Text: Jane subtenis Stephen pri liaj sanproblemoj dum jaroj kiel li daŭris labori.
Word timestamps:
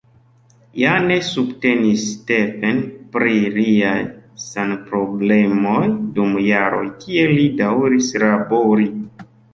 Jane 0.83 1.17
subtenis 1.25 2.05
Stephen 2.13 2.79
pri 3.17 3.35
liaj 3.57 3.99
sanproblemoj 4.45 5.85
dum 6.17 6.35
jaroj 6.47 6.85
kiel 7.05 7.35
li 7.41 7.45
daŭris 7.61 8.11
labori. 8.25 8.89